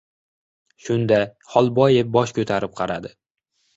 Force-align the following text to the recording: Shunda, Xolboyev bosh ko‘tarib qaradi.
Shunda, 0.85 1.19
Xolboyev 1.51 2.11
bosh 2.17 2.37
ko‘tarib 2.39 2.77
qaradi. 2.81 3.17